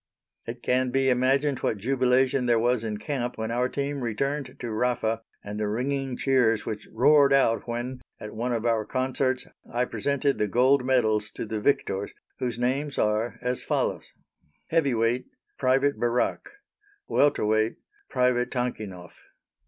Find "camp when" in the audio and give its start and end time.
2.97-3.51